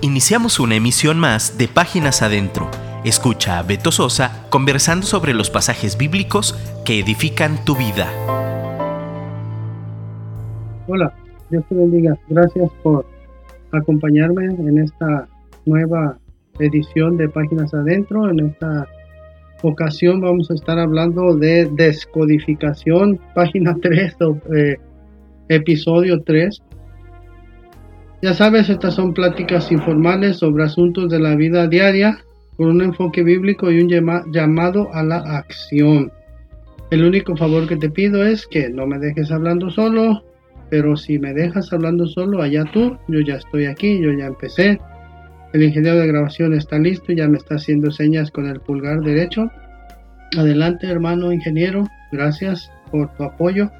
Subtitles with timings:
[0.00, 2.70] Iniciamos una emisión más de Páginas Adentro.
[3.04, 6.54] Escucha a Beto Sosa conversando sobre los pasajes bíblicos
[6.84, 8.06] que edifican tu vida.
[10.86, 11.12] Hola,
[11.50, 12.16] Dios te bendiga.
[12.28, 13.06] Gracias por
[13.72, 15.26] acompañarme en esta
[15.66, 16.16] nueva
[16.60, 18.30] edición de Páginas Adentro.
[18.30, 18.86] En esta
[19.62, 24.16] ocasión vamos a estar hablando de descodificación, página 3,
[24.54, 24.76] eh,
[25.48, 26.62] episodio 3.
[28.20, 32.18] Ya sabes, estas son pláticas informales sobre asuntos de la vida diaria
[32.56, 33.88] con un enfoque bíblico y un
[34.32, 36.10] llamado a la acción.
[36.90, 40.24] El único favor que te pido es que no me dejes hablando solo,
[40.68, 44.80] pero si me dejas hablando solo, allá tú, yo ya estoy aquí, yo ya empecé.
[45.52, 49.48] El ingeniero de grabación está listo, ya me está haciendo señas con el pulgar derecho.
[50.36, 53.70] Adelante, hermano ingeniero, gracias por tu apoyo.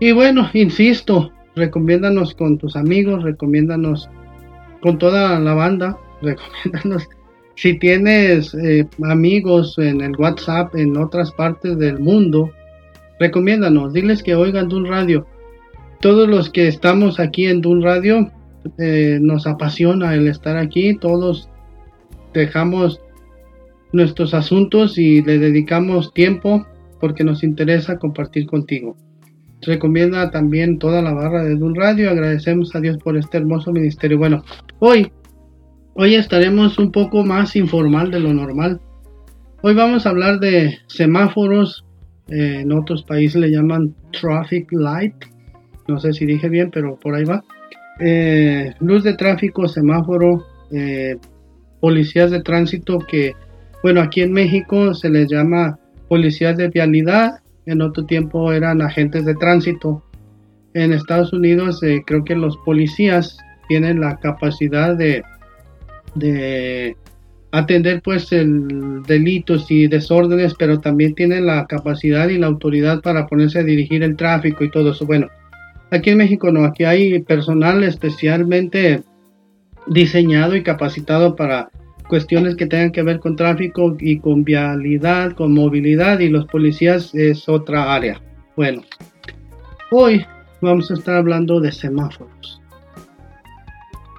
[0.00, 4.08] Y bueno, insisto, recomiéndanos con tus amigos, recomiéndanos
[4.80, 7.08] con toda la banda, recomiéndanos.
[7.56, 12.50] Si tienes eh, amigos en el WhatsApp en otras partes del mundo,
[13.20, 15.26] recomiéndanos, diles que oigan Dun Radio.
[16.00, 18.30] Todos los que estamos aquí en Dun Radio
[18.78, 21.48] eh, nos apasiona el estar aquí, todos
[22.32, 23.00] dejamos
[23.92, 26.66] nuestros asuntos y le dedicamos tiempo
[27.00, 28.96] porque nos interesa compartir contigo
[29.66, 32.10] recomienda también toda la barra de Dun Radio.
[32.10, 34.18] Agradecemos a Dios por este hermoso ministerio.
[34.18, 34.42] Bueno,
[34.78, 35.12] hoy,
[35.94, 38.80] hoy estaremos un poco más informal de lo normal.
[39.62, 41.84] Hoy vamos a hablar de semáforos.
[42.28, 45.14] Eh, en otros países le llaman traffic light.
[45.88, 47.44] No sé si dije bien, pero por ahí va.
[48.00, 51.16] Eh, luz de tráfico, semáforo, eh,
[51.80, 53.34] policías de tránsito que,
[53.82, 59.24] bueno, aquí en México se les llama policías de vialidad en otro tiempo eran agentes
[59.24, 60.02] de tránsito.
[60.74, 65.22] En Estados Unidos eh, creo que los policías tienen la capacidad de,
[66.14, 66.96] de
[67.52, 73.26] atender pues el delitos y desórdenes, pero también tienen la capacidad y la autoridad para
[73.26, 75.06] ponerse a dirigir el tráfico y todo eso.
[75.06, 75.28] Bueno,
[75.90, 79.02] aquí en México no, aquí hay personal especialmente
[79.86, 81.70] diseñado y capacitado para
[82.08, 87.14] cuestiones que tengan que ver con tráfico y con vialidad, con movilidad y los policías
[87.14, 88.20] es otra área.
[88.56, 88.82] Bueno,
[89.90, 90.24] hoy
[90.60, 92.60] vamos a estar hablando de semáforos.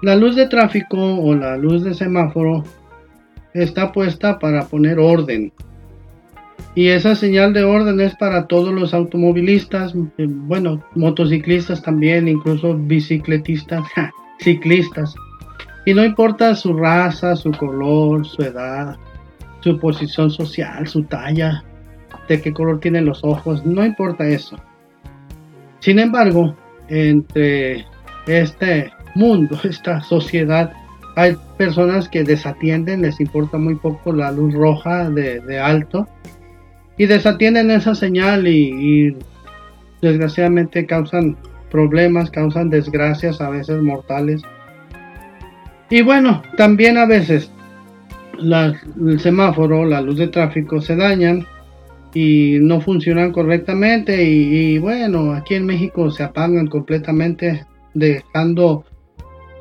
[0.02, 2.64] La luz de tráfico o la luz de semáforo
[3.54, 5.52] está puesta para poner orden.
[6.74, 13.82] Y esa señal de orden es para todos los automovilistas, bueno, motociclistas también, incluso bicicletistas,
[14.40, 15.14] ciclistas.
[15.86, 18.96] Y no importa su raza, su color, su edad,
[19.60, 21.62] su posición social, su talla,
[22.28, 24.56] de qué color tienen los ojos, no importa eso.
[25.78, 26.56] Sin embargo,
[26.88, 27.86] entre
[28.26, 30.72] este mundo, esta sociedad,
[31.14, 36.08] hay personas que desatienden, les importa muy poco la luz roja de, alto
[36.98, 39.16] y desatienden esa señal y,
[40.02, 41.36] desgraciadamente causan
[41.70, 44.42] problemas, causan desgracias a veces mortales
[45.90, 47.50] y bueno, también a veces
[48.38, 51.46] el semáforo, la luz de tráfico se dañan
[52.12, 58.84] y no funcionan correctamente y, bueno, aquí en México se apagan completamente dejando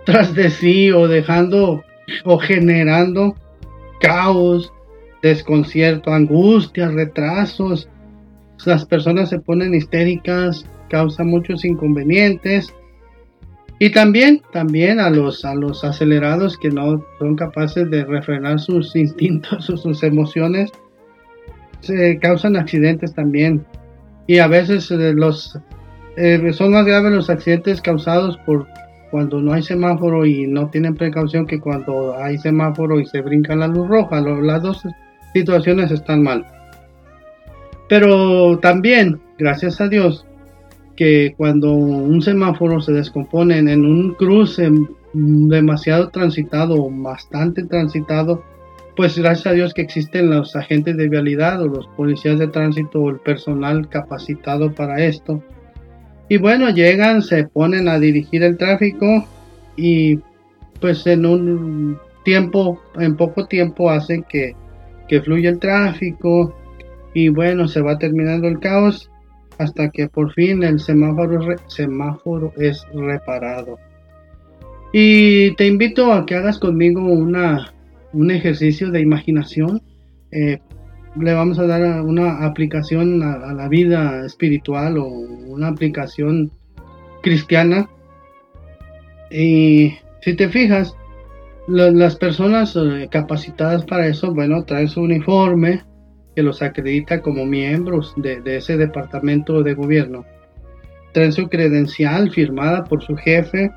[0.05, 1.83] tras de sí o dejando
[2.23, 3.35] o generando
[3.99, 4.71] caos,
[5.21, 7.89] desconcierto, angustia, retrasos.
[8.65, 12.73] Las personas se ponen histéricas, causa muchos inconvenientes
[13.79, 18.95] y también, también a los, a los acelerados que no son capaces de refrenar sus
[18.95, 20.71] instintos o sus emociones,
[21.81, 23.65] se causan accidentes también.
[24.27, 25.59] Y a veces eh, los
[26.17, 28.65] eh, son más graves los accidentes causados por
[29.11, 33.55] cuando no hay semáforo y no tienen precaución que cuando hay semáforo y se brinca
[33.55, 34.19] la luz roja.
[34.21, 34.83] las dos
[35.33, 36.45] situaciones están mal.
[37.87, 40.25] Pero también, gracias a Dios,
[40.95, 44.69] que cuando un semáforo se descompone en un cruce
[45.13, 48.43] demasiado transitado o bastante transitado,
[48.95, 53.01] pues gracias a Dios que existen los agentes de vialidad o los policías de tránsito
[53.01, 55.43] o el personal capacitado para esto.
[56.29, 59.25] Y bueno, llegan, se ponen a dirigir el tráfico
[59.75, 60.19] y
[60.79, 64.55] pues en un tiempo, en poco tiempo hacen que,
[65.07, 66.55] que fluya el tráfico
[67.13, 69.09] y bueno, se va terminando el caos
[69.57, 73.77] hasta que por fin el semáforo, semáforo es reparado.
[74.93, 77.73] Y te invito a que hagas conmigo una,
[78.13, 79.81] un ejercicio de imaginación.
[80.31, 80.59] Eh,
[81.19, 86.51] le vamos a dar una aplicación a, la vida espiritual o una aplicación
[87.21, 87.89] cristiana.
[89.31, 90.95] Y si te fijas,
[91.67, 95.81] las personas eh, capacitadas para eso, bueno, traen su uniforme
[96.35, 100.25] que los acredita como miembros de, ese departamento de gobierno.
[101.13, 103.71] Traen su credencial firmada por su jefe.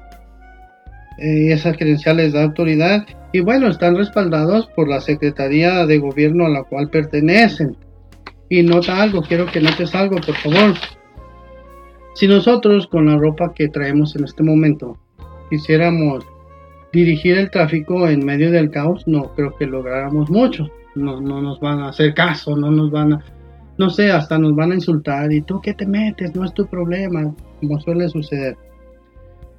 [1.19, 6.47] Eh, esa credencial les da autoridad y bueno, están respaldados por la Secretaría de Gobierno
[6.47, 7.77] a la cual pertenecen.
[8.49, 10.75] Y nota algo, quiero que notes algo, por favor.
[12.15, 14.99] Si nosotros con la ropa que traemos en este momento
[15.51, 16.27] quisiéramos
[16.93, 20.69] dirigir el tráfico en medio del caos, no creo que lográramos mucho.
[20.95, 23.25] No, no nos van a hacer caso, no nos van a,
[23.77, 25.33] no sé, hasta nos van a insultar.
[25.33, 26.35] ¿Y tú qué te metes?
[26.35, 28.57] No es tu problema, como suele suceder.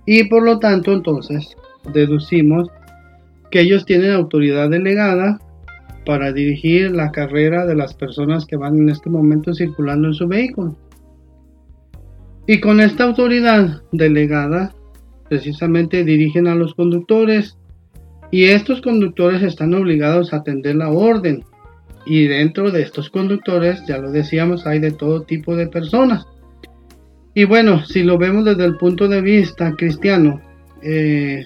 [0.06, 1.56] Y por lo tanto, entonces,
[1.94, 2.68] deducimos
[3.52, 5.40] que ellos tienen autoridad delegada
[6.04, 10.28] para dirigir la carrera de las personas que van en este momento circulando en su
[10.28, 10.76] vehículo.
[12.48, 14.74] Y con esta autoridad delegada,
[15.30, 17.59] precisamente dirigen a los conductores
[18.32, 21.44] y estos conductores están obligados a atender la orden.
[22.06, 26.26] Y dentro de estos conductores, ya lo decíamos, hay de todo tipo de personas.
[27.34, 30.42] Y bueno, si lo vemos desde el punto de vista cristiano,
[30.82, 31.46] eh,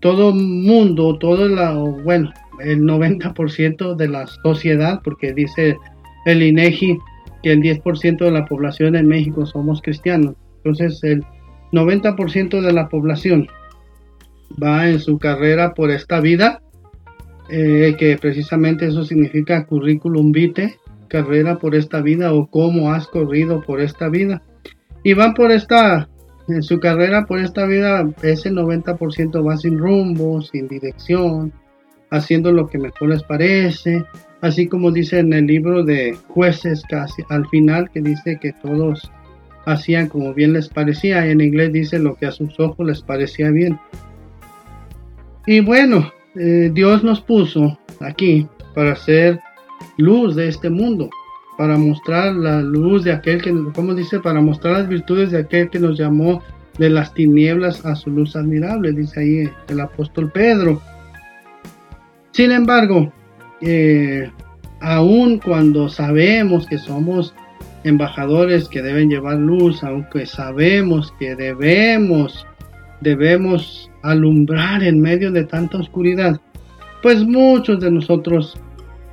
[0.00, 5.76] todo mundo, todo la, bueno, el 90% de la sociedad, porque dice
[6.26, 6.98] el INEGI
[7.42, 10.34] que el 10% de la población en México somos cristianos.
[10.58, 11.24] Entonces el
[11.72, 13.48] 90% de la población
[14.62, 16.62] va en su carrera por esta vida,
[17.50, 20.76] eh, que precisamente eso significa currículum vitae,
[21.08, 24.42] carrera por esta vida o cómo has corrido por esta vida.
[25.02, 26.08] Y van por esta
[26.48, 31.52] en su carrera por esta vida ese 90% va sin rumbo, sin dirección,
[32.10, 34.04] haciendo lo que mejor les parece,
[34.40, 39.10] así como dice en el libro de jueces casi al final que dice que todos
[39.66, 43.50] hacían como bien les parecía, en inglés dice lo que a sus ojos les parecía
[43.50, 43.78] bien.
[45.48, 49.40] Y bueno, eh, Dios nos puso aquí para ser
[49.96, 51.08] luz de este mundo
[51.56, 55.70] para mostrar la luz de aquel que, como dice, para mostrar las virtudes de aquel
[55.70, 56.42] que nos llamó
[56.76, 60.82] de las tinieblas a su luz admirable, dice ahí el apóstol Pedro.
[62.32, 63.10] Sin embargo,
[63.62, 64.30] eh,
[64.80, 67.34] aun cuando sabemos que somos
[67.84, 72.46] embajadores que deben llevar luz, aunque sabemos que debemos,
[73.00, 76.40] debemos alumbrar en medio de tanta oscuridad,
[77.02, 78.60] pues muchos de nosotros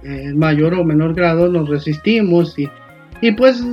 [0.04, 2.70] en mayor o menor grado nos resistimos y,
[3.22, 3.64] y pues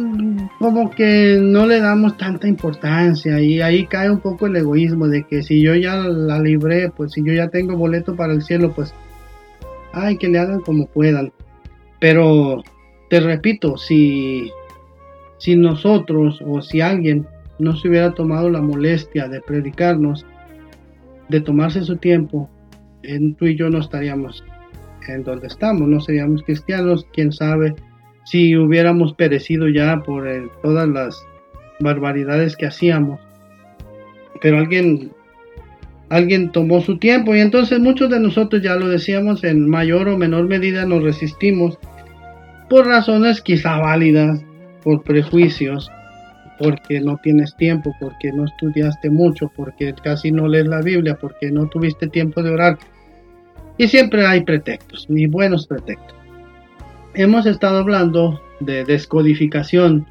[0.58, 5.24] como que no le damos tanta importancia y ahí cae un poco el egoísmo de
[5.24, 8.72] que si yo ya la libré, pues si yo ya tengo boleto para el cielo,
[8.72, 8.94] pues
[9.92, 11.32] ay que le hagan como puedan.
[12.00, 12.62] Pero
[13.10, 14.50] te repito, si,
[15.38, 17.26] si nosotros o si alguien
[17.58, 20.26] no se hubiera tomado la molestia de predicarnos,
[21.32, 22.48] de tomarse su tiempo,
[23.02, 24.44] en tú y yo no estaríamos
[25.08, 27.74] en donde estamos, no seríamos cristianos, quién sabe
[28.24, 30.28] si hubiéramos perecido ya por
[30.62, 31.26] todas las
[31.80, 33.18] barbaridades que hacíamos.
[34.40, 35.10] Pero alguien
[36.08, 40.18] alguien tomó su tiempo y entonces muchos de nosotros ya lo decíamos en mayor o
[40.18, 41.78] menor medida nos resistimos
[42.68, 44.44] por razones quizá válidas,
[44.84, 45.90] por prejuicios,
[46.58, 51.50] porque no tienes tiempo, porque no estudiaste mucho, porque casi no lees la Biblia, porque
[51.50, 52.78] no tuviste tiempo de orar,
[53.78, 56.16] y siempre hay pretextos, y buenos pretextos.
[57.14, 60.06] Hemos estado hablando de descodificación,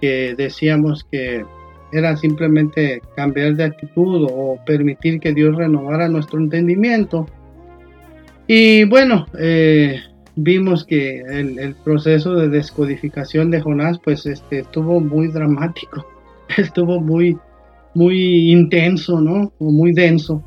[0.00, 1.44] que decíamos que
[1.92, 7.26] era simplemente cambiar de actitud o permitir que Dios renovara nuestro entendimiento.
[8.46, 10.00] Y bueno, eh,
[10.36, 16.06] vimos que el, proceso de descodificación de Jonás pues este, estuvo muy dramático,
[16.56, 17.36] estuvo muy,
[17.94, 19.52] muy intenso, ¿no?
[19.58, 20.42] O muy denso.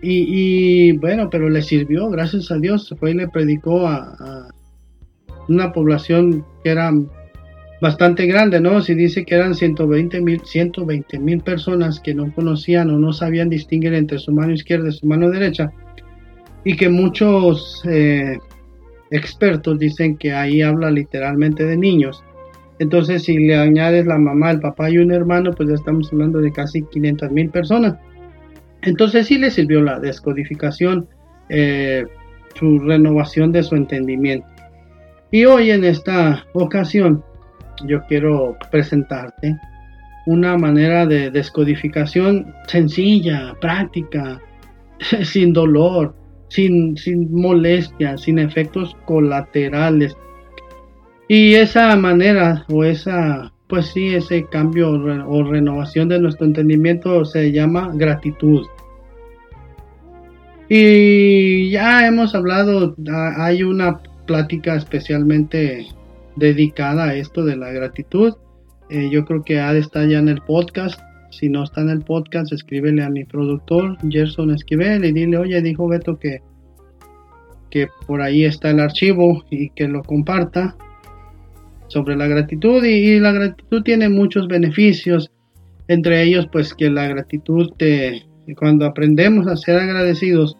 [0.00, 4.48] Y, bueno, pero le sirvió, gracias a Dios, fue y le predicó a,
[5.48, 6.92] una población que era
[7.80, 8.80] bastante grande, ¿no?
[8.80, 13.48] Si dice que eran 120 mil 120 mil personas que no conocían o no sabían
[13.48, 15.72] distinguir entre su mano izquierda y su mano derecha,
[16.64, 18.38] y que muchos eh,
[19.10, 22.22] expertos dicen que ahí habla literalmente de niños.
[22.78, 26.40] Entonces, si le añades la mamá, el papá y un hermano, pues ya estamos hablando
[26.40, 27.96] de casi 500 mil personas.
[28.82, 31.08] Entonces sí le sirvió la descodificación,
[31.48, 32.04] eh,
[32.54, 34.46] su renovación de su entendimiento.
[35.30, 37.22] Y hoy en esta ocasión
[37.84, 39.56] yo quiero presentarte
[40.26, 44.40] una manera de descodificación sencilla, práctica,
[45.22, 46.14] sin dolor,
[46.48, 50.16] sin, sin molestia, sin efectos colaterales.
[51.28, 57.52] Y esa manera o esa pues sí, ese cambio o renovación de nuestro entendimiento se
[57.52, 58.66] llama gratitud.
[60.70, 62.94] Y ya hemos hablado,
[63.36, 65.86] hay una plática especialmente
[66.36, 68.34] dedicada a esto de la gratitud.
[68.90, 71.00] Eh, yo creo que ha de estar ya en el podcast.
[71.30, 75.60] Si no está en el podcast, escríbele a mi productor, Gerson Esquivel, y dile, oye,
[75.62, 76.40] dijo Beto que,
[77.70, 80.76] que por ahí está el archivo y que lo comparta
[81.88, 82.84] sobre la gratitud.
[82.84, 85.30] y la gratitud tiene muchos beneficios,
[85.88, 90.56] entre ellos pues que la gratitud te, cuando aprendemos a ser agradecidos,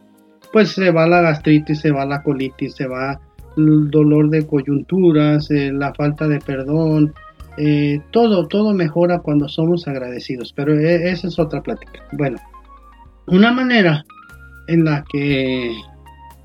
[0.53, 3.21] pues se va la gastritis, se va la colitis, se va
[3.57, 7.13] el dolor de coyunturas, eh, la falta de perdón,
[7.59, 12.05] eh, todo, todo mejora cuando somos agradecidos, pero e, esa es otra plática.
[12.13, 12.39] Bueno,
[13.27, 14.05] una manera
[14.69, 15.75] en la que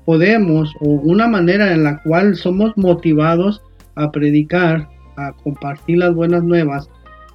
[0.04, 3.62] podemos, o una manera en la cual somos motivados
[3.94, 6.90] a predicar, a compartir las buenas nuevas,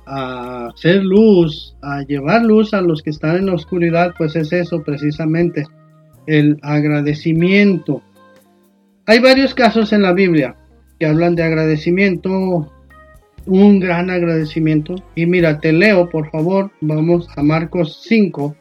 [0.06, 4.52] a hacer luz, a llevar luz a los que están en la oscuridad, pues es
[4.52, 5.66] eso precisamente,
[6.28, 8.02] el agradecimiento.
[9.06, 10.56] Hay varios casos en la Biblia
[11.00, 12.70] que hablan de agradecimiento,
[13.50, 14.96] un gran agradecimiento.
[15.16, 18.56] Y mira, te leo, por favor, vamos a Marcos 5.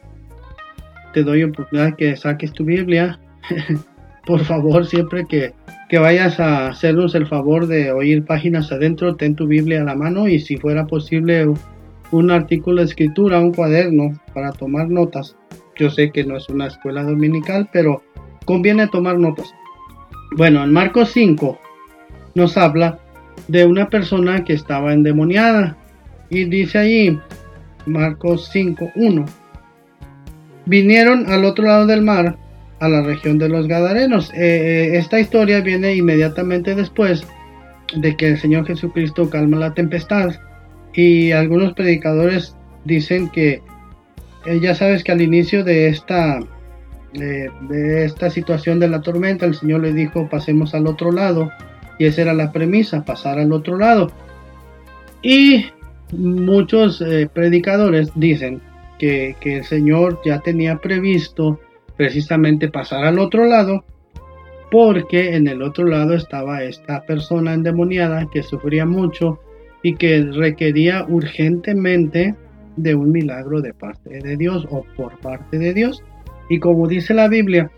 [1.13, 3.19] Te doy oportunidad que saques tu Biblia.
[4.25, 5.53] por favor, siempre que
[5.89, 9.95] que vayas a hacernos el favor de oír páginas adentro, ten tu Biblia a la
[9.95, 11.51] mano y si fuera posible
[12.11, 15.35] un artículo de escritura, un cuaderno para tomar notas.
[15.75, 18.03] Yo sé que no es una escuela dominical, pero
[18.45, 19.51] conviene tomar notas.
[20.37, 21.57] Bueno, en Marcos 5
[22.35, 22.99] nos habla
[23.47, 25.77] de una persona que estaba endemoniada.
[26.29, 27.19] Y dice allí,
[27.85, 29.25] Marcos 5.1,
[30.65, 32.37] vinieron al otro lado del mar
[32.79, 34.31] a la región de los Gadarenos.
[34.33, 37.25] Eh, eh, esta historia viene inmediatamente después
[37.95, 40.35] de que el Señor Jesucristo calma la tempestad.
[40.93, 42.55] Y algunos predicadores
[42.85, 43.61] dicen que
[44.45, 46.39] eh, ya sabes que al inicio de esta
[47.11, 51.49] de esta situación de la tormenta el Señor le dijo pasemos al otro lado
[51.99, 54.11] y esa era la premisa pasar al otro lado
[55.21, 55.65] y
[56.11, 57.03] muchos
[57.33, 58.61] predicadores dicen
[58.97, 61.59] que, que el Señor ya tenía previsto
[61.95, 63.83] precisamente pasar al otro lado
[64.71, 69.39] porque en el otro lado estaba esta persona endemoniada que sufría mucho
[69.81, 72.35] y que requería urgentemente
[72.75, 76.03] de un milagro de parte de Dios o por parte de Dios.
[76.49, 77.71] Y como dice la Biblia,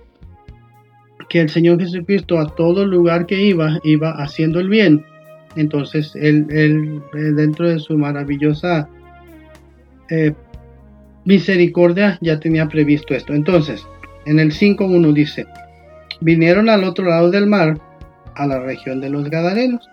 [1.31, 5.05] que el Señor Jesucristo a todo lugar que iba, iba haciendo el bien.
[5.55, 8.89] Entonces, él, él dentro de su maravillosa
[10.09, 10.33] eh,
[11.23, 13.33] misericordia ya tenía previsto esto.
[13.33, 13.87] Entonces,
[14.25, 15.45] en el 5.1 dice,
[16.19, 17.79] vinieron al otro lado del mar,
[18.35, 19.87] a la región de los Gadarenos.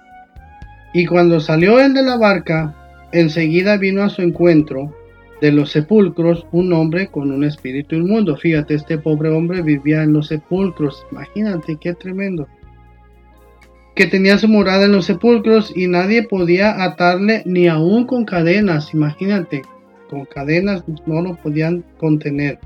[0.93, 2.75] Y cuando salió él de la barca,
[3.13, 4.93] enseguida vino a su encuentro
[5.41, 8.37] de los sepulcros un hombre con un espíritu inmundo.
[8.37, 11.07] Fíjate, este pobre hombre vivía en los sepulcros.
[11.13, 12.49] Imagínate qué tremendo.
[13.95, 18.95] Que tenía su morada en los sepulcros y nadie podía atarle ni aún con cadenas.
[18.95, 19.63] Imagínate,
[20.09, 22.59] con cadenas no lo podían contener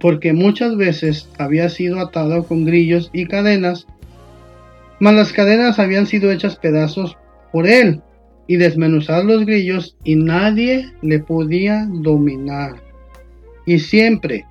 [0.00, 3.86] porque muchas veces había sido atado con grillos y cadenas,
[5.00, 7.16] mas las cadenas habían sido hechas pedazos
[7.52, 8.02] por él
[8.48, 12.82] y desmenuzados los grillos y nadie le podía dominar.
[13.66, 14.44] Y siempre,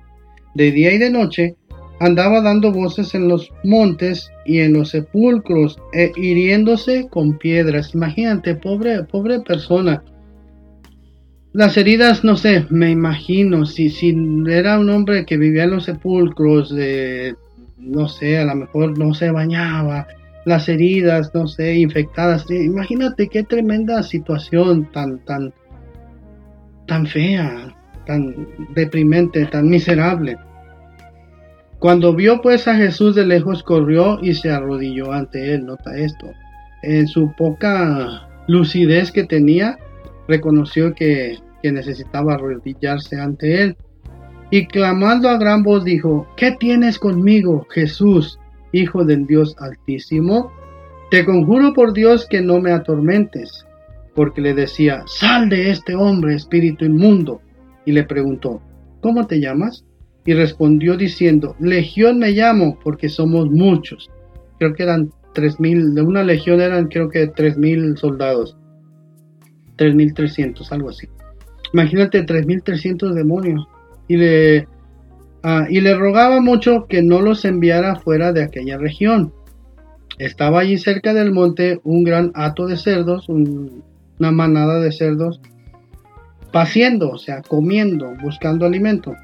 [0.54, 1.56] de día y de noche,
[2.00, 7.94] andaba dando voces en los montes y en los sepulcros, e hiriéndose con piedras.
[7.94, 10.02] Imagínate, pobre, pobre persona
[11.58, 14.14] las heridas, no sé, me imagino, si, si
[14.48, 16.72] era un hombre que vivía en los sepulcros,
[17.78, 20.06] no sé, a lo mejor no se bañaba,
[20.48, 25.52] las heridas, no sé, infectadas, imagínate qué tremenda situación tan, tan,
[26.86, 27.74] tan fea,
[28.06, 30.36] tan deprimente, tan miserable.
[31.78, 36.26] Cuando vio pues a Jesús de lejos, corrió y se arrodilló ante él, nota esto.
[36.82, 39.78] En su poca lucidez que tenía,
[40.26, 43.76] reconoció que que necesitaba arrodillarse ante él.
[44.50, 48.38] Y clamando a gran voz dijo, ¿qué tienes conmigo, Jesús,
[48.72, 50.52] Hijo del Dios Altísimo?
[51.10, 53.66] Te conjuro por Dios que no me atormentes.
[54.14, 57.40] Porque le decía, sal de este hombre, espíritu inmundo.
[57.84, 58.60] Y le preguntó,
[59.00, 59.84] ¿cómo te llamas?
[60.24, 64.10] Y respondió diciendo, Legión me llamo, porque somos muchos.
[64.58, 68.56] Creo que eran tres mil, de una legión eran creo que tres mil soldados.
[69.76, 71.08] Tres mil trescientos, algo así.
[71.72, 73.66] Imagínate 3.300 demonios.
[74.08, 74.68] Y le,
[75.42, 79.32] ah, y le rogaba mucho que no los enviara fuera de aquella región.
[80.18, 85.40] Estaba allí cerca del monte un gran hato de cerdos, una manada de cerdos,
[86.52, 89.14] paciendo, o sea, comiendo, buscando alimento.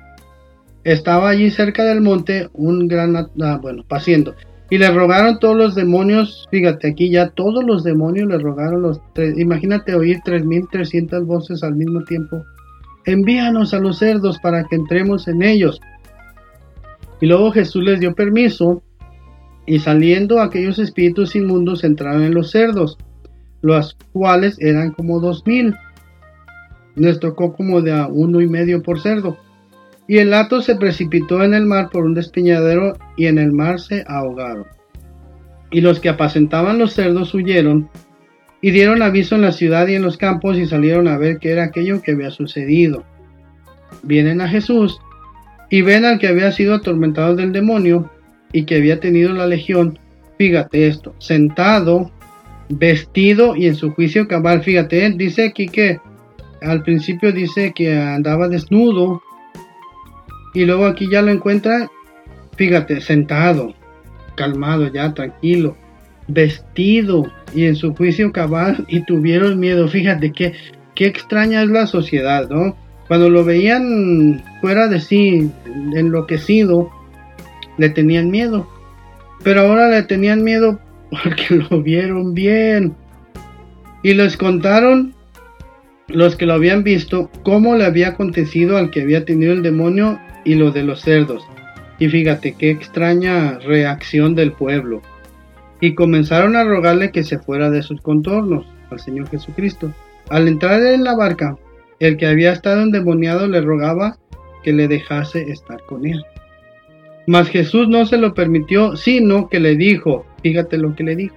[0.84, 4.34] estaba allí cerca del monte un gran, ah, bueno, paciendo.
[4.70, 9.00] Y le rogaron todos los demonios, fíjate aquí ya todos los demonios le rogaron los
[9.14, 12.42] tres, imagínate oír 3.300 voces al mismo tiempo.
[13.04, 15.80] Envíanos a los cerdos para que entremos en ellos.
[17.20, 18.82] Y luego Jesús les dio permiso
[19.66, 22.98] y saliendo aquellos espíritus inmundos entraron en los cerdos,
[23.62, 25.74] los cuales eran como dos mil.
[26.96, 29.38] Les tocó como de a uno y medio por cerdo.
[30.06, 33.80] Y el hato se precipitó en el mar por un despeñadero y en el mar
[33.80, 34.66] se ahogaron.
[35.70, 37.88] Y los que apacentaban los cerdos huyeron
[38.60, 41.52] y dieron aviso en la ciudad y en los campos y salieron a ver qué
[41.52, 43.04] era aquello que había sucedido.
[44.02, 44.98] Vienen a Jesús
[45.74, 48.08] y ven al que había sido atormentado del demonio
[48.52, 49.98] y que había tenido la legión,
[50.38, 52.12] fíjate esto, sentado,
[52.68, 55.98] vestido y en su juicio cabal, fíjate, dice aquí que
[56.62, 59.20] al principio dice que andaba desnudo
[60.54, 61.90] y luego aquí ya lo encuentra,
[62.56, 63.74] fíjate, sentado,
[64.36, 65.76] calmado ya, tranquilo,
[66.28, 69.88] vestido y en su juicio cabal y tuvieron miedo.
[69.88, 70.52] Fíjate que
[70.94, 72.76] qué extraña es la sociedad, ¿no?
[73.08, 75.50] Cuando lo veían fuera de sí,
[75.94, 76.90] enloquecido,
[77.76, 78.66] le tenían miedo.
[79.42, 80.78] Pero ahora le tenían miedo
[81.10, 82.94] porque lo vieron bien.
[84.02, 85.14] Y les contaron
[86.08, 90.18] los que lo habían visto cómo le había acontecido al que había tenido el demonio
[90.44, 91.42] y lo de los cerdos.
[91.98, 95.00] Y fíjate qué extraña reacción del pueblo.
[95.80, 99.92] Y comenzaron a rogarle que se fuera de sus contornos al Señor Jesucristo.
[100.30, 101.56] Al entrar en la barca,
[102.00, 104.18] el que había estado endemoniado le rogaba
[104.62, 106.24] que le dejase estar con él.
[107.26, 111.36] Mas Jesús no se lo permitió, sino que le dijo, fíjate lo que le dijo,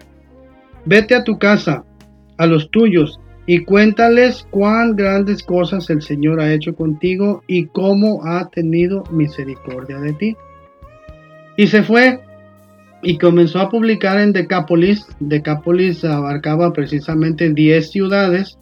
[0.86, 1.84] vete a tu casa,
[2.38, 8.26] a los tuyos, y cuéntales cuán grandes cosas el Señor ha hecho contigo y cómo
[8.26, 10.38] ha tenido misericordia de ti.
[11.56, 12.20] Y se fue
[13.02, 15.08] y comenzó a publicar en Decápolis.
[15.22, 18.60] Decápolis abarcaba precisamente 10 ciudades.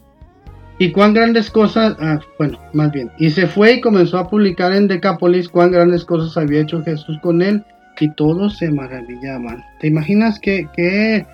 [0.77, 4.73] Y cuán grandes cosas, ah, bueno, más bien, y se fue y comenzó a publicar
[4.73, 7.63] en Decápolis cuán grandes cosas había hecho Jesús con él
[7.99, 9.63] y todos se maravillaban.
[9.79, 11.25] ¿Te imaginas que, que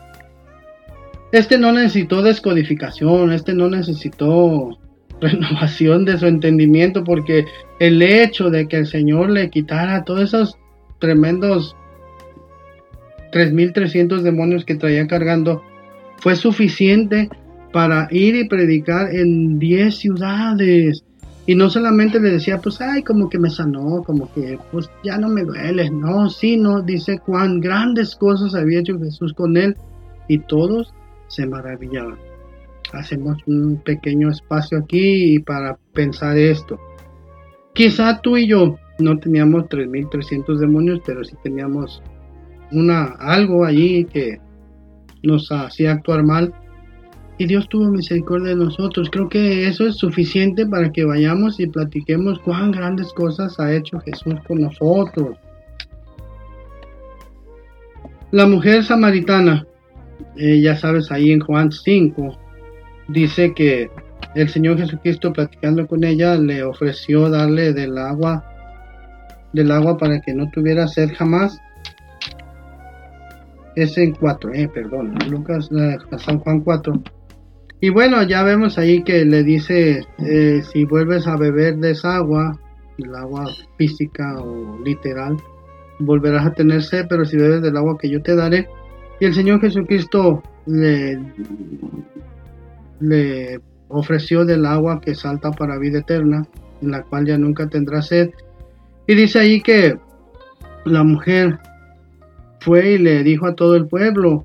[1.31, 4.77] este no necesitó descodificación, este no necesitó
[5.21, 7.45] renovación de su entendimiento, porque
[7.79, 10.57] el hecho de que el Señor le quitara todos esos
[10.99, 11.75] tremendos
[13.31, 15.63] 3.300 demonios que traía cargando
[16.17, 17.29] fue suficiente
[17.71, 21.03] para ir y predicar en 10 ciudades.
[21.47, 25.17] Y no solamente le decía, pues, ay, como que me sanó, como que, pues, ya
[25.17, 25.89] no me duele.
[25.89, 29.75] No, sino dice cuán grandes cosas había hecho Jesús con él.
[30.27, 30.93] Y todos
[31.27, 32.17] se maravillaban.
[32.93, 36.77] Hacemos un pequeño espacio aquí para pensar esto.
[37.73, 42.01] Quizá tú y yo no teníamos 3.300 demonios, pero sí teníamos
[42.71, 44.39] una, algo allí que
[45.23, 46.53] nos hacía actuar mal.
[47.41, 49.09] Y Dios tuvo misericordia de nosotros.
[49.09, 53.99] Creo que eso es suficiente para que vayamos y platiquemos cuán grandes cosas ha hecho
[54.01, 55.39] Jesús con nosotros.
[58.29, 59.65] La mujer samaritana
[60.37, 62.37] eh, ya sabes, ahí en Juan 5,
[63.07, 63.89] dice que
[64.35, 68.45] el Señor Jesucristo platicando con ella le ofreció darle del agua,
[69.51, 71.59] del agua para que no tuviera sed jamás.
[73.75, 77.01] Es en 4, eh, perdón, Lucas, eh, San Juan 4.
[77.83, 82.17] Y bueno, ya vemos ahí que le dice, eh, si vuelves a beber de esa
[82.17, 82.59] agua,
[82.99, 85.35] el agua física o literal,
[85.97, 88.69] volverás a tener sed, pero si bebes del agua que yo te daré,
[89.19, 91.19] y el Señor Jesucristo le,
[92.99, 96.45] le ofreció del agua que salta para vida eterna,
[96.83, 98.29] en la cual ya nunca tendrá sed.
[99.07, 99.97] Y dice ahí que
[100.85, 101.57] la mujer
[102.59, 104.43] fue y le dijo a todo el pueblo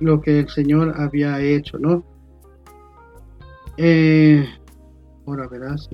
[0.00, 2.09] lo que el Señor había hecho, ¿no?
[3.82, 4.46] Eh,
[5.26, 5.88] ahora verás,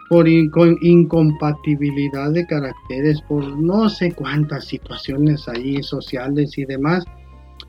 [0.09, 7.05] por incompatibilidad de caracteres, por no sé cuántas situaciones ahí sociales y demás.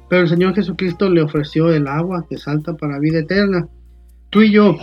[0.10, 3.67] Pero el Señor Jesucristo le ofreció el agua que salta para vida eterna.
[4.30, 4.75] Tú y yo,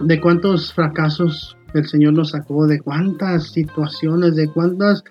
[0.00, 5.02] de cuántos fracasos el Señor nos sacó, de cuántas situaciones, de cuántas,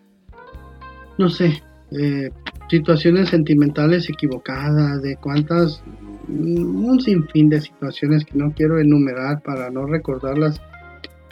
[1.17, 2.29] no sé, eh,
[2.69, 5.83] situaciones sentimentales equivocadas, de cuántas,
[6.27, 10.61] un sinfín de situaciones que no quiero enumerar para no recordarlas,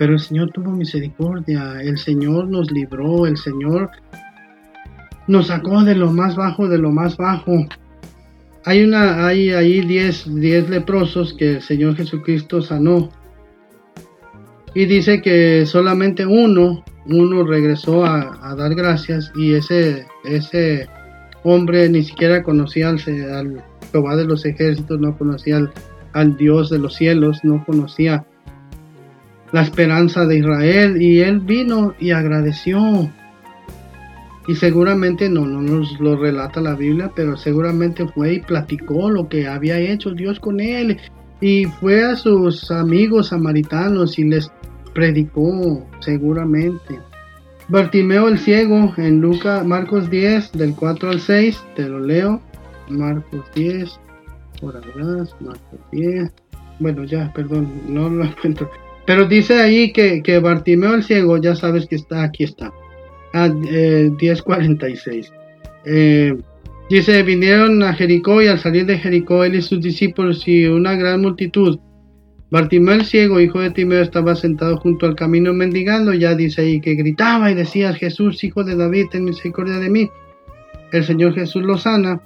[0.02, 3.92] pero el Señor tuvo misericordia, el Señor nos libró, el Señor
[5.28, 7.68] nos sacó de lo más bajo, de lo más bajo.
[8.66, 13.12] Hay una, hay ahí 10 diez, leprosos que el Señor Jesucristo sanó.
[14.74, 20.90] Y dice que solamente uno, uno regresó a, dar gracias y ese, ese
[21.44, 22.98] hombre ni siquiera conocía al,
[23.32, 25.72] al Jehová de los ejércitos, no conocía al,
[26.14, 28.26] al Dios de los cielos, no conocía
[29.52, 33.10] la esperanza de Israel y él vino y agradeció
[34.48, 39.30] y seguramente no, no nos lo relata la Biblia, pero seguramente fue y platicó lo
[39.30, 40.98] que había hecho Dios con él.
[41.40, 44.52] Y fue a sus amigos samaritanos y les
[44.94, 47.00] predicó seguramente.
[47.68, 52.42] Bartimeo el ciego en Lucas, Marcos 10, del 4 al 6, te lo leo.
[52.90, 53.90] Marcos 10,
[54.60, 56.32] por atrás, Marcos 10.
[56.80, 58.70] Bueno, ya, perdón, no lo encuentro.
[59.12, 62.72] Pero dice ahí que, que Bartimeo el ciego, ya sabes que está, aquí está
[63.34, 65.34] a 10.46.
[65.84, 66.34] Eh,
[66.90, 70.96] dice, vinieron a Jericó y al salir de Jericó él y sus discípulos y una
[70.96, 71.78] gran multitud.
[72.52, 76.80] Bartimeo el ciego, hijo de Timeo, estaba sentado junto al camino mendigando, ya dice ahí
[76.80, 80.10] que gritaba y decía, Jesús, hijo de David, ten misericordia de mí.
[80.94, 82.22] El Señor Jesús lo sana.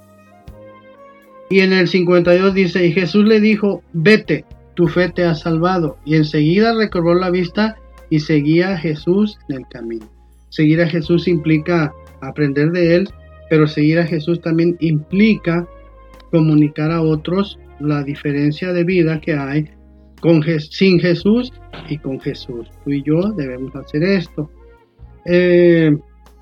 [1.50, 5.98] Y en el 52 dice, y Jesús le dijo, vete, tu fe te ha salvado.
[6.06, 7.76] Y enseguida recobró la vista
[8.10, 10.08] y seguía a Jesús en el camino.
[10.50, 13.10] Seguir a Jesús implica aprender de Él,
[13.50, 15.68] pero seguir a Jesús también implica
[16.32, 19.70] comunicar a otros la diferencia de vida que hay
[20.22, 21.52] con, sin Jesús
[21.90, 22.70] y con Jesús.
[22.84, 24.50] Tú y yo debemos hacer esto.
[25.26, 25.96] Eh,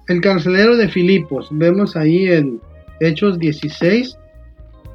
[0.07, 2.59] el carcelero de Filipos, vemos ahí en
[2.99, 4.17] Hechos 16,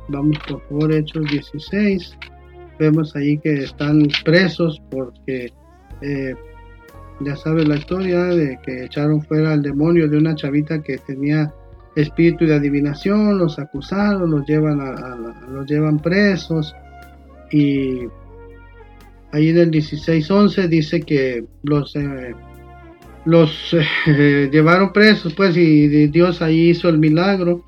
[0.09, 2.17] vamos por favor, Hechos 16,
[2.79, 5.53] vemos ahí que están presos porque
[6.01, 6.35] eh,
[7.21, 11.53] ya sabes la historia de que echaron fuera al demonio de una chavita que tenía
[11.97, 15.17] espíritu de adivinación, los acusaron, los llevan, a,
[15.51, 16.75] los llevan presos.
[17.51, 18.03] Y
[19.33, 22.35] ahí en el 16.11 dice que los, eh,
[23.25, 23.75] los
[24.07, 27.65] eh, llevaron presos pues y Dios ahí hizo el milagro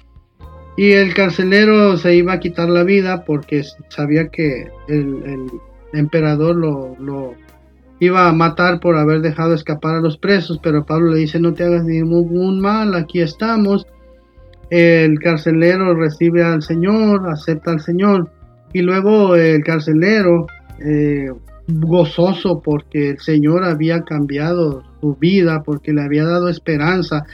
[0.81, 5.47] y el carcelero se iba a quitar la vida porque sabía que el,
[5.93, 7.35] emperador lo,
[7.99, 11.53] iba a matar por haber dejado escapar a los presos, pero Pablo le dice, no
[11.53, 13.87] te hagas ningún mal, aquí estamos.
[14.71, 18.31] El carcelero recibe al Señor, acepta al Señor,
[18.73, 20.47] y luego el carcelero,
[20.83, 21.29] eh,
[21.69, 27.27] gozoso porque el Señor había cambiado su vida, porque le había dado esperanza,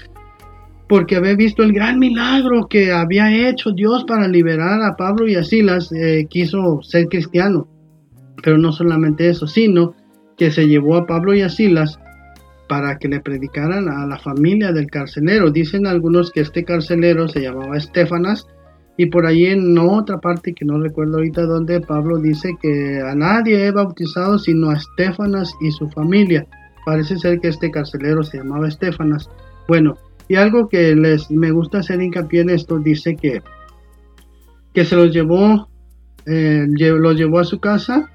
[0.88, 5.35] porque había visto el gran milagro que había hecho Dios para liberar a Pablo y
[5.35, 7.66] a Silas, eh, quiso ser cristiano.
[8.42, 9.94] Pero no solamente eso, sino
[10.37, 11.99] que se llevó a Pablo y a Silas
[12.68, 15.51] para que le predicaran a la familia del carcelero.
[15.51, 18.46] Dicen algunos que este carcelero se llamaba Estefanas
[18.96, 23.14] y por ahí en otra parte que no recuerdo ahorita donde Pablo dice que a
[23.14, 26.46] nadie he bautizado sino a Estefanas y su familia.
[26.85, 29.29] Parece ser que este carcelero se llamaba Estefanas.
[29.68, 29.96] Bueno,
[30.29, 33.43] y algo que les me gusta hacer hincapié en esto dice que
[34.73, 35.69] que se los llevó
[36.27, 38.11] eh, los llevó a su casa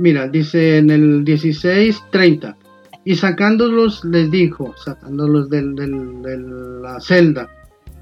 [0.00, 2.56] Mira, dice en el 16:30.
[3.04, 5.62] Y sacándolos les dijo, sacándolos de
[6.82, 7.50] la celda,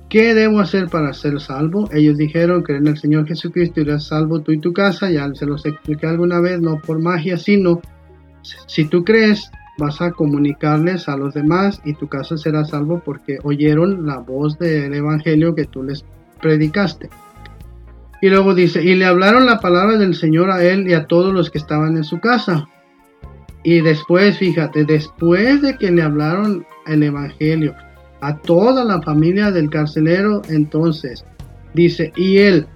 [0.08, 1.90] ¿qué debo hacer para ser salvo?
[1.92, 5.10] Ellos dijeron que en el Señor Jesucristo irás salvo tú y tu casa.
[5.10, 7.80] Ya se los expliqué alguna vez, no por magia, sino
[8.42, 13.38] si tú crees, vas a comunicarles a los demás y tu casa será salvo porque
[13.44, 16.04] oyeron la voz del Evangelio que tú les
[16.42, 17.08] predicaste.
[18.20, 21.32] Y luego dice, y le hablaron la palabra del Señor a él y a todos
[21.32, 22.68] los que estaban en su casa.
[23.62, 27.74] Y después, fíjate, después de que le hablaron el Evangelio
[28.20, 31.24] a toda la familia del carcelero, entonces
[31.74, 32.66] dice, y él,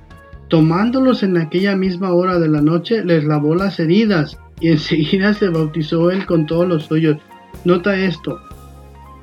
[0.49, 5.49] tomándolos en aquella misma hora de la noche, les lavó las heridas y enseguida se
[5.49, 7.19] bautizó él con todos los suyos.
[7.65, 8.39] Nota esto,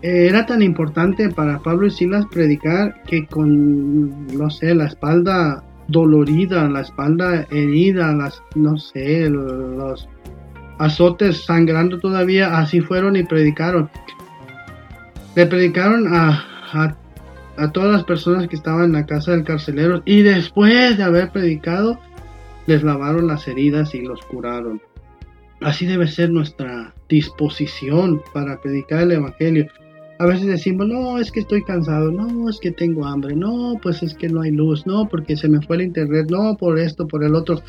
[0.02, 6.70] era tan importante para Pablo y Silas predicar que con, no sé, la espalda dolorida,
[6.70, 10.08] la espalda herida, las, no sé, los
[10.78, 13.90] azotes sangrando todavía, así fueron y predicaron.
[15.36, 16.46] Le predicaron a,
[17.58, 21.32] a, todas las personas que estaban en la casa del carcelero y después de haber
[21.32, 22.00] predicado,
[22.68, 24.82] les lavaron las heridas y los curaron.
[25.62, 29.68] Así debe ser nuestra disposición para predicar el Evangelio.
[30.20, 34.04] A veces decimos, no, es que estoy cansado, no, es que tengo hambre, no, pues
[34.04, 37.08] es que no hay luz, no, porque se me fue el internet, no, por esto,
[37.08, 37.62] por el otro.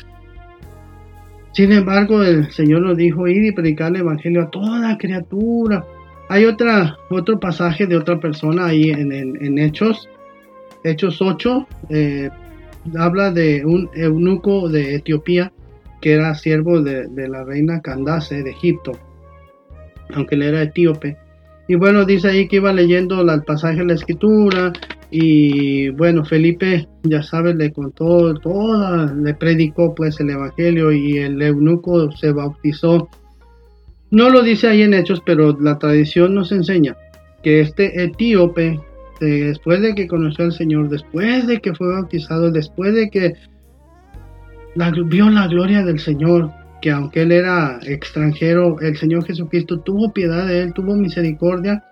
[1.53, 5.85] Sin embargo, el Señor nos dijo ir y predicar el Evangelio a toda criatura.
[6.29, 10.07] Hay otra, otro pasaje de otra persona ahí en, Hechos,
[10.83, 12.29] Hechos 8, eh,
[12.97, 15.51] habla de un eunuco de Etiopía
[16.01, 18.91] que era siervo de, la reina Candace de Egipto,
[20.13, 21.17] aunque él era etíope
[21.71, 24.73] y bueno, dice ahí que iba leyendo el pasaje de la escritura
[25.09, 31.41] y bueno, Felipe, ya sabes, le contó toda, le predicó pues el evangelio y el
[31.41, 33.07] eunuco se bautizó.
[34.09, 36.97] No lo dice ahí en Hechos, pero la tradición nos enseña
[37.41, 38.77] que este etíope,
[39.21, 43.35] después de que conoció al Señor, después de que fue bautizado, después de que
[44.75, 50.47] vio la gloria del Señor, que aunque él era extranjero, el Señor Jesucristo tuvo piedad
[50.47, 51.83] de él, tuvo misericordia.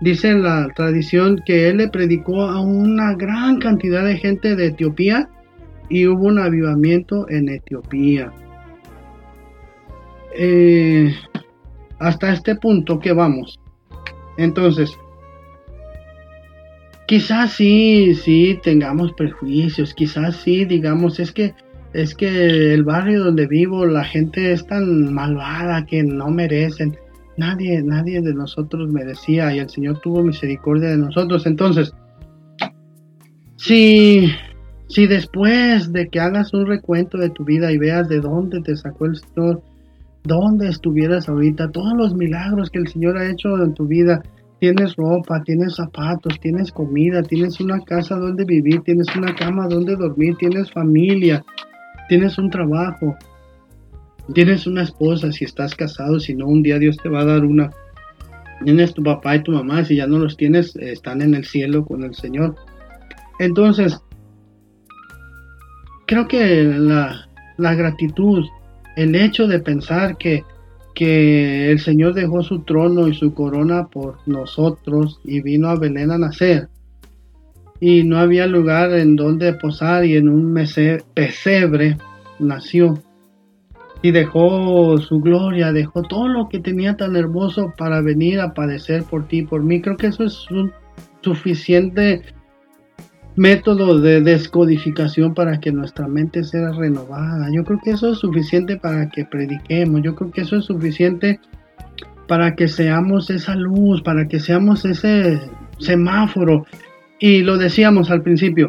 [0.00, 5.28] Dice la tradición que él le predicó a una gran cantidad de gente de Etiopía
[5.90, 8.32] y hubo un avivamiento en Etiopía.
[10.38, 11.12] Eh,
[11.98, 13.60] hasta este punto que vamos.
[14.38, 14.96] Entonces,
[17.06, 21.54] quizás sí, sí tengamos prejuicios, quizás sí digamos, es que
[21.92, 26.96] es que el barrio donde vivo la gente es tan malvada que no merecen.
[27.36, 31.46] Nadie, nadie de nosotros merecía y el Señor tuvo misericordia de nosotros.
[31.46, 31.92] Entonces,
[33.56, 34.30] si,
[34.88, 38.76] si después de que hagas un recuento de tu vida y veas de dónde te
[38.76, 39.62] sacó el Señor,
[40.24, 44.22] dónde estuvieras ahorita, todos los milagros que el Señor ha hecho en tu vida,
[44.60, 49.96] tienes ropa, tienes zapatos, tienes comida, tienes una casa donde vivir, tienes una cama donde
[49.96, 51.42] dormir, tienes familia,
[52.10, 53.16] tienes un trabajo,
[54.34, 57.44] tienes una esposa, si estás casado, si no, un día Dios te va a dar
[57.44, 57.70] una.
[58.64, 61.84] Tienes tu papá y tu mamá, si ya no los tienes, están en el cielo
[61.84, 62.56] con el Señor.
[63.38, 64.02] Entonces,
[66.08, 68.44] creo que la, la gratitud,
[68.96, 70.42] el hecho de pensar que,
[70.96, 76.10] que el Señor dejó su trono y su corona por nosotros y vino a Belén
[76.10, 76.69] a nacer,
[77.80, 80.54] y no había lugar en donde posar y en un
[81.14, 81.96] pesebre
[82.38, 83.02] nació
[84.02, 89.04] y dejó su gloria, dejó todo lo que tenía tan hermoso para venir a padecer
[89.04, 89.80] por ti, por mí.
[89.80, 90.72] Creo que eso es un
[91.20, 92.22] suficiente
[93.36, 97.48] método de descodificación para que nuestra mente sea renovada.
[97.52, 100.02] Yo creo que eso es suficiente para que prediquemos.
[100.02, 101.38] Yo creo que eso es suficiente
[102.26, 105.40] para que seamos esa luz, para que seamos ese
[105.78, 106.64] semáforo
[107.20, 108.68] y lo decíamos al principio,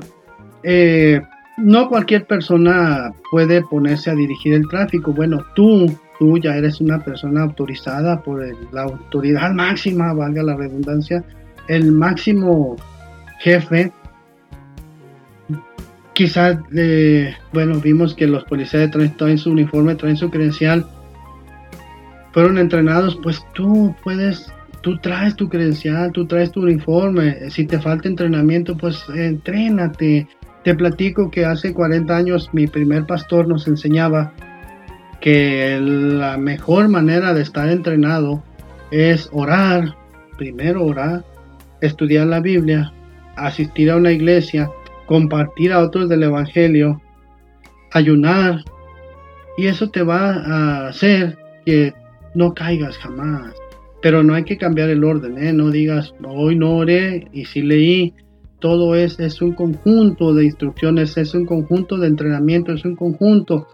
[0.64, 1.22] eh,
[1.58, 5.14] no cualquier persona puede ponerse a dirigir el tráfico.
[5.14, 5.88] Bueno, tú,
[6.20, 11.24] tú ya eres una persona autorizada por la autoridad máxima, valga la redundancia,
[11.68, 12.76] el máximo
[13.40, 13.92] jefe.
[16.14, 20.86] Quizás, eh, bueno, vimos que los policías de tránsito traen su uniforme, traen su credencial,
[22.34, 27.50] fueron entrenados, pues tú puedes tú traes tu credencial, tú traes tu uniforme.
[27.50, 30.28] Si te falta entrenamiento, pues entrénate.
[30.64, 34.34] Te platico que hace 40 años mi primer pastor nos enseñaba
[35.20, 38.44] que la mejor manera de estar entrenado
[38.92, 39.96] es orar,
[40.38, 41.24] primero orar,
[41.80, 42.92] estudiar la Biblia,
[43.36, 44.70] asistir a una iglesia,
[45.06, 47.02] compartir a otros del Evangelio,
[47.92, 48.64] ayunar,
[49.58, 51.94] y eso te va a hacer que
[52.34, 53.54] no caigas jamás.
[54.02, 55.54] Pero no hay que cambiar el orden, ¿eh?
[55.54, 58.14] No digas, hoy no oré y sí leí.
[58.60, 63.68] Todo es, es un conjunto de instrucciones, es un conjunto de entrenamiento, es un conjunto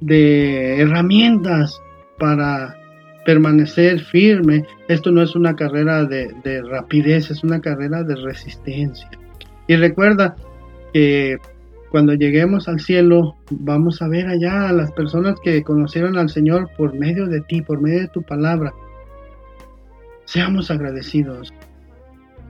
[0.00, 1.80] de herramientas
[2.18, 2.76] para
[3.24, 4.64] permanecer firme.
[4.88, 9.10] Esto no es una carrera de, rapidez, es una carrera de resistencia.
[9.66, 10.36] Y recuerda
[10.94, 11.36] que
[11.90, 16.70] cuando lleguemos al cielo, vamos a ver allá a las personas que conocieron al Señor
[16.76, 18.72] por medio de ti, por medio de tu palabra.
[20.26, 21.54] Seamos agradecidos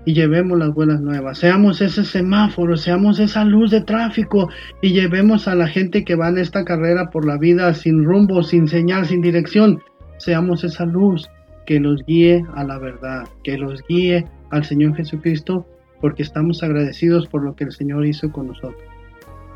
[0.07, 1.39] y llevemos las buenas nuevas.
[1.39, 4.49] Seamos ese semáforo, seamos esa luz de tráfico
[4.81, 8.43] y llevemos a la gente que va en esta carrera por la vida sin rumbo,
[8.43, 9.83] sin señal, sin dirección.
[10.19, 11.29] Seamos esa luz
[11.67, 15.67] que los guíe a la verdad, que los guíe al Señor Jesucristo,
[16.01, 18.81] porque estamos agradecidos por lo que el Señor hizo con nosotros.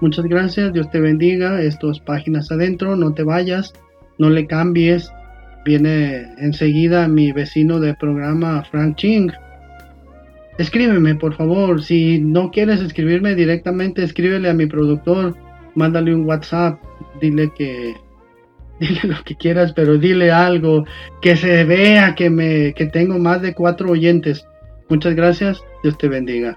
[0.00, 1.62] Muchas gracias, Dios te bendiga.
[1.62, 3.72] Estos páginas adentro, no te vayas,
[4.18, 5.12] no le cambies,
[5.64, 9.30] Viene enseguida mi vecino de programa, Frank Ching.
[10.58, 11.82] Escríbeme, por favor.
[11.82, 15.36] Si no quieres escribirme directamente, escríbele a mi productor.
[15.74, 16.80] Mándale un WhatsApp.
[17.20, 17.94] Dile que.
[18.80, 20.84] Dile lo que quieras, pero dile algo.
[21.20, 24.46] Que se vea que, me, que tengo más de cuatro oyentes.
[24.88, 26.56] Muchas gracias, Dios te bendiga.